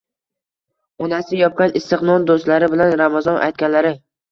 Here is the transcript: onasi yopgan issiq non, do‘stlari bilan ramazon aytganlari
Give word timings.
onasi 1.07 1.41
yopgan 1.43 1.77
issiq 1.81 2.03
non, 2.11 2.27
do‘stlari 2.33 2.73
bilan 2.75 2.99
ramazon 3.05 3.41
aytganlari 3.51 3.97